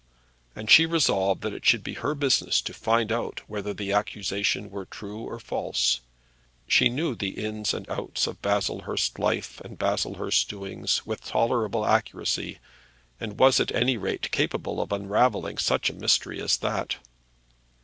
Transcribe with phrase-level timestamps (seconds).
[0.55, 4.71] And she resolved that it should be her business to find out whether the accusation
[4.71, 6.01] were true or false.
[6.67, 12.57] She knew the ins and outs of Baslehurst life and Baslehurst doings with tolerable accuracy,
[13.19, 16.95] and was at any rate capable of unravelling such a mystery as that.